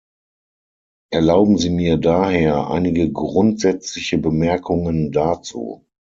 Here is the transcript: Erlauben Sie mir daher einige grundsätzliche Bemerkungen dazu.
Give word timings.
Erlauben 1.11 1.59
Sie 1.59 1.69
mir 1.69 1.97
daher 1.97 2.71
einige 2.71 3.11
grundsätzliche 3.11 4.17
Bemerkungen 4.17 5.11
dazu. 5.11 5.85